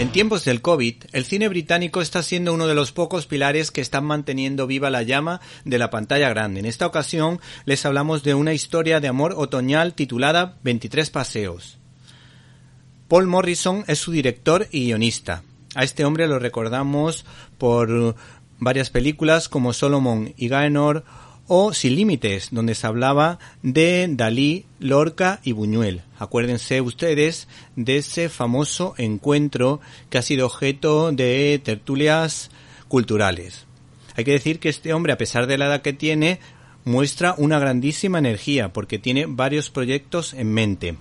En 0.00 0.12
tiempos 0.12 0.46
del 0.46 0.62
COVID, 0.62 0.94
el 1.12 1.26
cine 1.26 1.46
británico 1.50 2.00
está 2.00 2.22
siendo 2.22 2.54
uno 2.54 2.66
de 2.66 2.74
los 2.74 2.90
pocos 2.90 3.26
pilares 3.26 3.70
que 3.70 3.82
están 3.82 4.06
manteniendo 4.06 4.66
viva 4.66 4.88
la 4.88 5.02
llama 5.02 5.42
de 5.66 5.76
la 5.76 5.90
pantalla 5.90 6.30
grande. 6.30 6.60
En 6.60 6.64
esta 6.64 6.86
ocasión 6.86 7.38
les 7.66 7.84
hablamos 7.84 8.22
de 8.22 8.32
una 8.32 8.54
historia 8.54 9.00
de 9.00 9.08
amor 9.08 9.34
otoñal 9.36 9.92
titulada 9.92 10.56
23 10.62 11.10
paseos. 11.10 11.76
Paul 13.08 13.26
Morrison 13.26 13.84
es 13.88 13.98
su 13.98 14.10
director 14.10 14.68
y 14.70 14.86
guionista. 14.86 15.42
A 15.74 15.84
este 15.84 16.06
hombre 16.06 16.26
lo 16.28 16.38
recordamos 16.38 17.26
por 17.58 18.16
varias 18.58 18.88
películas 18.88 19.50
como 19.50 19.74
Solomon 19.74 20.32
y 20.38 20.48
Gaenor 20.48 21.04
o 21.52 21.74
Sin 21.74 21.96
Límites, 21.96 22.50
donde 22.52 22.76
se 22.76 22.86
hablaba 22.86 23.40
de 23.64 24.06
Dalí, 24.08 24.66
Lorca 24.78 25.40
y 25.42 25.50
Buñuel. 25.50 26.02
Acuérdense 26.16 26.80
ustedes 26.80 27.48
de 27.74 27.96
ese 27.96 28.28
famoso 28.28 28.94
encuentro 28.98 29.80
que 30.10 30.18
ha 30.18 30.22
sido 30.22 30.46
objeto 30.46 31.10
de 31.10 31.60
tertulias 31.64 32.52
culturales. 32.86 33.66
Hay 34.14 34.22
que 34.22 34.30
decir 34.30 34.60
que 34.60 34.68
este 34.68 34.92
hombre, 34.92 35.12
a 35.12 35.18
pesar 35.18 35.48
de 35.48 35.58
la 35.58 35.66
edad 35.66 35.82
que 35.82 35.92
tiene, 35.92 36.38
muestra 36.84 37.34
una 37.36 37.58
grandísima 37.58 38.20
energía 38.20 38.72
porque 38.72 39.00
tiene 39.00 39.26
varios 39.26 39.70
proyectos 39.70 40.34
en 40.34 40.52
mente. 40.52 40.98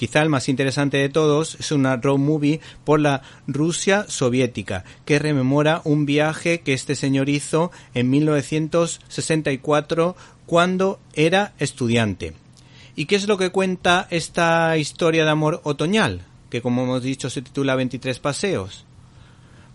Quizá 0.00 0.22
el 0.22 0.30
más 0.30 0.48
interesante 0.48 0.96
de 0.96 1.10
todos 1.10 1.58
es 1.60 1.72
una 1.72 1.98
road 1.98 2.16
movie 2.16 2.60
por 2.84 3.00
la 3.00 3.20
Rusia 3.46 4.06
soviética, 4.08 4.82
que 5.04 5.18
rememora 5.18 5.82
un 5.84 6.06
viaje 6.06 6.60
que 6.60 6.72
este 6.72 6.94
señor 6.94 7.28
hizo 7.28 7.70
en 7.92 8.08
1964 8.08 10.16
cuando 10.46 10.98
era 11.12 11.52
estudiante. 11.58 12.32
¿Y 12.96 13.04
qué 13.04 13.16
es 13.16 13.28
lo 13.28 13.36
que 13.36 13.50
cuenta 13.50 14.06
esta 14.08 14.78
historia 14.78 15.26
de 15.26 15.32
amor 15.32 15.60
otoñal? 15.64 16.22
Que 16.48 16.62
como 16.62 16.84
hemos 16.84 17.02
dicho 17.02 17.28
se 17.28 17.42
titula 17.42 17.74
23 17.74 18.18
paseos. 18.20 18.86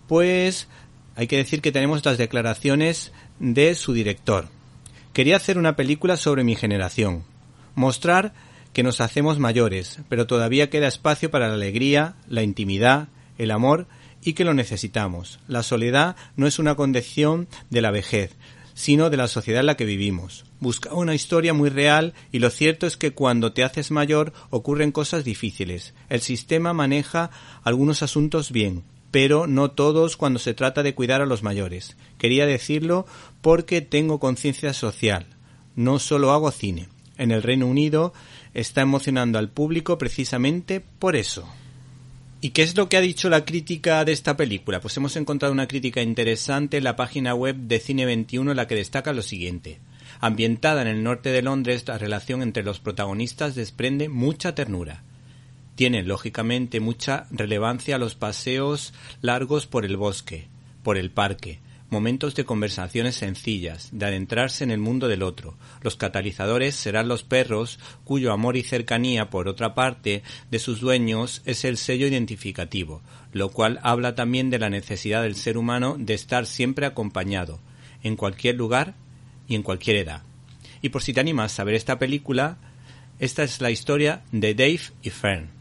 Pues 0.08 0.68
hay 1.16 1.28
que 1.28 1.38
decir 1.38 1.62
que 1.62 1.72
tenemos 1.72 2.04
las 2.04 2.18
declaraciones 2.18 3.12
de 3.38 3.76
su 3.76 3.94
director. 3.94 4.48
Quería 5.14 5.36
hacer 5.36 5.60
una 5.60 5.76
película 5.76 6.18
sobre 6.18 6.44
mi 6.44 6.56
generación. 6.56 7.24
Mostrar 7.76 8.34
que 8.76 8.84
nos 8.84 9.00
hacemos 9.00 9.40
mayores, 9.40 10.00
pero 10.10 10.28
todavía 10.28 10.70
queda 10.70 10.90
espacio 10.90 11.32
para 11.32 11.48
la 11.48 11.54
alegría, 11.54 12.16
la 12.28 12.44
intimidad, 12.44 13.08
el 13.38 13.52
amor 13.52 13.88
y 14.22 14.34
que 14.34 14.44
lo 14.44 14.54
necesitamos. 14.54 15.40
La 15.48 15.64
soledad 15.64 16.18
no 16.36 16.46
es 16.46 16.60
una 16.60 16.76
condición 16.76 17.48
de 17.70 17.82
la 17.82 17.92
vejez, 17.92 18.36
sino 18.74 19.10
de 19.10 19.16
la 19.16 19.30
sociedad 19.30 19.62
en 19.62 19.68
la 19.68 19.78
que 19.78 19.86
vivimos. 19.86 20.44
Busca 20.60 20.94
una 20.94 21.16
historia 21.16 21.54
muy 21.54 21.70
real 21.70 22.16
y 22.34 22.40
lo 22.40 22.50
cierto 22.50 22.86
es 22.86 22.98
que 22.98 23.12
cuando 23.12 23.54
te 23.54 23.64
haces 23.64 23.92
mayor 23.92 24.34
ocurren 24.50 24.92
cosas 24.92 25.24
difíciles. 25.24 25.94
El 26.10 26.20
sistema 26.20 26.74
maneja 26.74 27.32
algunos 27.64 28.04
asuntos 28.04 28.52
bien, 28.52 28.84
pero 29.10 29.48
no 29.48 29.72
todos 29.72 30.18
cuando 30.18 30.38
se 30.38 30.54
trata 30.54 30.84
de 30.84 30.94
cuidar 30.94 31.22
a 31.22 31.26
los 31.26 31.44
mayores. 31.44 31.96
Quería 32.18 32.46
decirlo 32.46 33.06
porque 33.40 33.80
tengo 33.80 34.20
conciencia 34.20 34.74
social. 34.74 35.28
No 35.78 35.98
solo 35.98 36.34
hago 36.34 36.52
cine. 36.52 36.90
En 37.18 37.32
el 37.32 37.44
Reino 37.44 37.68
Unido 37.68 38.14
está 38.54 38.82
emocionando 38.82 39.40
al 39.40 39.50
público 39.50 39.98
precisamente 39.98 40.82
por 40.82 41.16
eso. 41.16 41.48
¿Y 42.42 42.50
qué 42.50 42.62
es 42.62 42.76
lo 42.78 42.90
que 42.90 42.98
ha 42.98 43.02
dicho 43.02 43.30
la 43.30 43.46
crítica 43.46 44.06
de 44.06 44.12
esta 44.12 44.38
película? 44.38 44.82
Pues 44.82 44.96
hemos 44.98 45.16
encontrado 45.16 45.54
una 45.54 45.68
crítica 45.68 46.02
interesante 46.02 46.78
en 46.78 46.84
la 46.84 46.96
página 46.96 47.34
web 47.34 47.56
de 47.56 47.80
Cine 47.80 48.06
21 48.06 48.52
en 48.52 48.58
la 48.58 48.68
que 48.68 48.76
destaca 48.76 49.14
lo 49.14 49.22
siguiente. 49.22 49.80
Ambientada 50.20 50.82
en 50.82 50.88
el 50.88 51.04
norte 51.04 51.30
de 51.30 51.42
Londres, 51.42 51.86
la 51.88 51.98
relación 51.98 52.42
entre 52.42 52.64
los 52.64 52.80
protagonistas 52.80 53.56
desprende 53.56 54.10
mucha 54.10 54.54
ternura. 54.54 55.04
Tiene, 55.76 56.04
lógicamente, 56.04 56.80
mucha 56.80 57.26
relevancia 57.32 57.98
los 57.98 58.16
paseos 58.16 58.94
largos 59.22 59.66
por 59.66 59.86
el 59.86 59.98
bosque, 59.98 60.48
por 60.84 60.98
el 60.98 61.12
parque, 61.12 61.60
momentos 61.90 62.36
de 62.36 62.46
conversaciones 62.46 63.16
sencillas, 63.16 63.90
de 63.92 64.06
adentrarse 64.06 64.64
en 64.64 64.72
el 64.72 64.80
mundo 64.80 65.08
del 65.08 65.24
otro. 65.24 65.56
Los 65.82 65.96
catalizadores 65.96 66.76
serán 66.76 67.08
los 67.08 67.24
perros, 67.24 67.80
cuyo 68.04 68.32
amor 68.32 68.58
y 68.58 68.64
cercanía, 68.64 69.30
por 69.30 69.48
otra 69.48 69.76
parte, 69.76 70.24
de 70.50 70.60
sus 70.60 70.80
dueños 70.80 71.42
es 71.46 71.64
el 71.64 71.78
sello 71.78 72.08
identificativo, 72.08 73.02
lo 73.32 73.50
cual 73.50 73.80
habla 73.84 74.16
también 74.16 74.50
de 74.50 74.60
la 74.60 74.70
necesidad 74.70 75.22
del 75.22 75.36
ser 75.36 75.58
humano 75.58 75.96
de 76.00 76.16
estar 76.16 76.46
siempre 76.46 76.86
acompañado, 76.86 77.60
en 78.04 78.16
cualquier 78.16 78.56
lugar 78.56 78.96
y 79.48 79.56
en 79.56 79.64
cualquier 79.64 79.98
edad. 79.98 80.24
Y 80.82 80.90
por 80.90 81.04
si 81.04 81.14
te 81.14 81.20
animas 81.20 81.60
a 81.60 81.64
ver 81.64 81.76
esta 81.76 82.00
película, 82.00 82.58
esta 83.20 83.44
es 83.44 83.62
la 83.62 83.72
historia 83.72 84.24
de 84.32 84.56
Dave 84.56 84.82
y 85.04 85.10
Fern. 85.12 85.52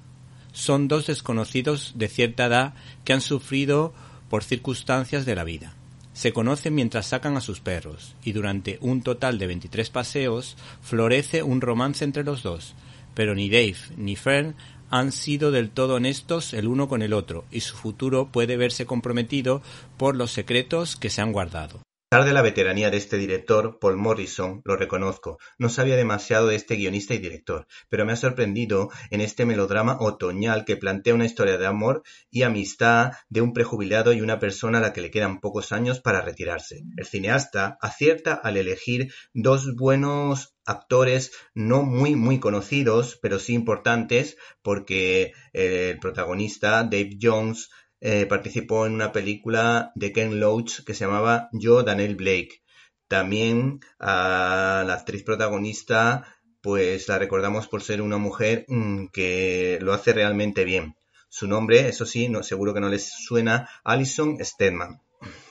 Son 0.52 0.88
dos 0.88 1.06
desconocidos 1.06 1.92
de 1.96 2.08
cierta 2.08 2.46
edad 2.46 2.74
que 3.04 3.12
han 3.12 3.20
sufrido 3.20 3.92
por 4.30 4.42
circunstancias 4.42 5.26
de 5.26 5.34
la 5.34 5.44
vida 5.44 5.74
se 6.14 6.32
conocen 6.32 6.74
mientras 6.74 7.08
sacan 7.08 7.36
a 7.36 7.42
sus 7.42 7.60
perros, 7.60 8.16
y 8.24 8.32
durante 8.32 8.78
un 8.80 9.02
total 9.02 9.38
de 9.38 9.48
23 9.48 9.90
paseos 9.90 10.56
florece 10.80 11.42
un 11.42 11.60
romance 11.60 12.04
entre 12.04 12.24
los 12.24 12.42
dos, 12.42 12.74
pero 13.14 13.34
ni 13.34 13.50
Dave 13.50 13.76
ni 13.98 14.16
Fern 14.16 14.54
han 14.88 15.12
sido 15.12 15.50
del 15.50 15.70
todo 15.70 15.96
honestos 15.96 16.54
el 16.54 16.68
uno 16.68 16.88
con 16.88 17.02
el 17.02 17.12
otro, 17.12 17.44
y 17.50 17.60
su 17.60 17.76
futuro 17.76 18.28
puede 18.32 18.56
verse 18.56 18.86
comprometido 18.86 19.60
por 19.98 20.16
los 20.16 20.30
secretos 20.30 20.96
que 20.96 21.10
se 21.10 21.20
han 21.20 21.32
guardado 21.32 21.84
de 22.22 22.32
la 22.32 22.42
veteranía 22.42 22.92
de 22.92 22.98
este 22.98 23.16
director, 23.16 23.80
Paul 23.80 23.96
Morrison, 23.96 24.62
lo 24.64 24.76
reconozco, 24.76 25.38
no 25.58 25.68
sabía 25.68 25.96
demasiado 25.96 26.46
de 26.46 26.54
este 26.54 26.76
guionista 26.76 27.12
y 27.14 27.18
director, 27.18 27.66
pero 27.88 28.04
me 28.04 28.12
ha 28.12 28.16
sorprendido 28.16 28.88
en 29.10 29.20
este 29.20 29.44
melodrama 29.44 29.96
otoñal 29.98 30.64
que 30.64 30.76
plantea 30.76 31.14
una 31.14 31.24
historia 31.24 31.58
de 31.58 31.66
amor 31.66 32.04
y 32.30 32.42
amistad 32.42 33.12
de 33.30 33.40
un 33.40 33.52
prejubilado 33.52 34.12
y 34.12 34.20
una 34.20 34.38
persona 34.38 34.78
a 34.78 34.80
la 34.80 34.92
que 34.92 35.00
le 35.00 35.10
quedan 35.10 35.40
pocos 35.40 35.72
años 35.72 35.98
para 35.98 36.20
retirarse. 36.20 36.84
El 36.96 37.04
cineasta 37.04 37.78
acierta 37.80 38.34
al 38.34 38.58
elegir 38.58 39.12
dos 39.32 39.74
buenos 39.74 40.54
actores 40.66 41.32
no 41.52 41.82
muy 41.82 42.14
muy 42.16 42.38
conocidos, 42.38 43.18
pero 43.20 43.38
sí 43.38 43.54
importantes, 43.54 44.36
porque 44.62 45.32
el 45.52 45.98
protagonista, 45.98 46.84
Dave 46.84 47.18
Jones, 47.20 47.70
eh, 48.06 48.26
participó 48.26 48.84
en 48.84 48.92
una 48.92 49.12
película 49.12 49.90
de 49.94 50.12
Ken 50.12 50.38
Loach 50.38 50.84
que 50.84 50.92
se 50.92 51.06
llamaba 51.06 51.48
Yo, 51.52 51.82
Daniel 51.82 52.16
Blake. 52.16 52.60
También 53.08 53.80
a 53.98 54.84
la 54.86 54.92
actriz 54.92 55.22
protagonista, 55.22 56.36
pues 56.60 57.08
la 57.08 57.18
recordamos 57.18 57.66
por 57.66 57.82
ser 57.82 58.02
una 58.02 58.18
mujer 58.18 58.66
mm, 58.68 59.06
que 59.06 59.78
lo 59.80 59.94
hace 59.94 60.12
realmente 60.12 60.64
bien. 60.64 60.96
Su 61.30 61.48
nombre, 61.48 61.88
eso 61.88 62.04
sí, 62.04 62.30
seguro 62.42 62.74
que 62.74 62.80
no 62.80 62.90
les 62.90 63.10
suena, 63.10 63.70
Alison 63.84 64.36
Stedman. 64.38 65.00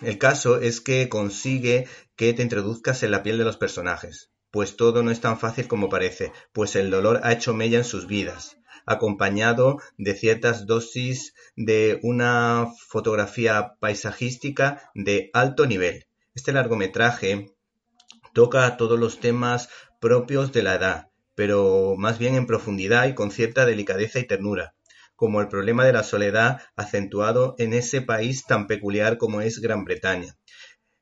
El 0.02 0.20
caso 0.20 0.62
es 0.62 0.80
que 0.80 1.10
consigue 1.10 1.88
que 2.16 2.34
te 2.34 2.44
introduzcas 2.44 3.02
en 3.02 3.10
la 3.10 3.24
piel 3.24 3.40
de 3.40 3.46
los 3.46 3.58
personajes, 3.58 4.30
pues 4.52 4.76
todo 4.76 5.02
no 5.02 5.10
es 5.10 5.22
tan 5.22 5.40
fácil 5.40 5.68
como 5.68 5.90
parece, 5.90 6.32
pues 6.52 6.76
el 6.76 6.92
dolor 6.92 7.22
ha 7.24 7.34
hecho 7.34 7.56
mella 7.56 7.80
en 7.80 7.84
sus 7.84 8.06
vidas 8.06 8.58
acompañado 8.86 9.80
de 9.98 10.14
ciertas 10.16 10.66
dosis 10.66 11.34
de 11.56 12.00
una 12.04 12.68
fotografía 12.88 13.74
paisajística 13.80 14.92
de 14.96 15.30
alto 15.34 15.66
nivel. 15.66 16.06
Este 16.36 16.52
largometraje 16.52 17.54
toca 18.34 18.78
todos 18.78 19.00
los 19.00 19.20
temas 19.20 19.70
propios 20.00 20.52
de 20.52 20.64
la 20.64 20.76
edad, 20.76 21.08
pero 21.36 21.96
más 21.98 22.20
bien 22.20 22.36
en 22.36 22.48
profundidad 22.48 23.08
y 23.08 23.14
con 23.14 23.32
cierta 23.32 23.66
delicadeza 23.66 24.20
y 24.20 24.28
ternura, 24.28 24.76
como 25.16 25.42
el 25.42 25.48
problema 25.48 25.86
de 25.86 25.94
la 25.94 26.04
soledad 26.04 26.62
acentuado 26.76 27.56
en 27.58 27.74
ese 27.74 28.02
país 28.02 28.46
tan 28.46 28.68
peculiar 28.68 29.18
como 29.18 29.42
es 29.42 29.60
Gran 29.60 29.86
Bretaña. 29.86 30.36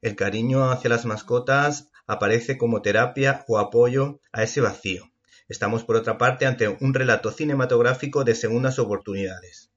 El 0.01 0.15
cariño 0.15 0.71
hacia 0.71 0.89
las 0.89 1.05
mascotas 1.05 1.91
aparece 2.07 2.57
como 2.57 2.81
terapia 2.81 3.45
o 3.47 3.59
apoyo 3.59 4.19
a 4.31 4.43
ese 4.43 4.59
vacío. 4.59 5.10
Estamos, 5.51 5.83
por 5.83 5.97
otra 5.97 6.17
parte, 6.17 6.45
ante 6.45 6.69
un 6.69 6.93
relato 6.93 7.29
cinematográfico 7.29 8.23
de 8.23 8.35
segundas 8.35 8.79
oportunidades, 8.79 9.69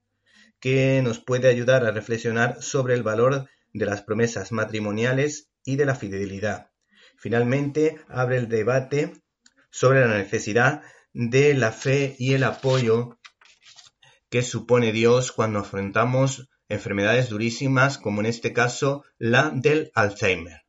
que 0.61 1.01
nos 1.03 1.19
puede 1.19 1.49
ayudar 1.49 1.85
a 1.85 1.91
reflexionar 1.91 2.63
sobre 2.63 2.93
el 2.93 3.03
valor 3.03 3.49
de 3.73 3.85
las 3.85 4.01
promesas 4.01 4.53
matrimoniales 4.53 5.49
y 5.65 5.75
de 5.75 5.85
la 5.85 5.93
fidelidad. 5.93 6.71
Finalmente, 7.17 7.99
abre 8.07 8.37
el 8.37 8.47
debate 8.47 9.21
sobre 9.69 10.07
la 10.07 10.17
necesidad 10.17 10.81
de 11.11 11.53
la 11.53 11.73
fe 11.73 12.15
y 12.19 12.35
el 12.35 12.45
apoyo 12.45 13.19
que 14.29 14.43
supone 14.43 14.93
Dios 14.93 15.33
cuando 15.33 15.59
afrontamos 15.59 16.47
enfermedades 16.69 17.27
durísimas 17.27 17.97
como 17.97 18.21
en 18.21 18.27
este 18.27 18.53
caso 18.53 19.03
la 19.17 19.51
del 19.53 19.91
Alzheimer. 19.93 20.64